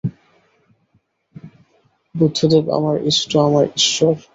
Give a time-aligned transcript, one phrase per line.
[2.15, 4.13] বুদ্ধদেব আমার ইষ্ট, আমার ঈশ্বর।